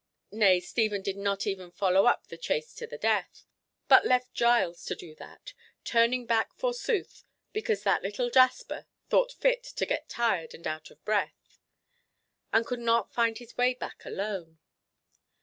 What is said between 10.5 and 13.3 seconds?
and out of breath, and could not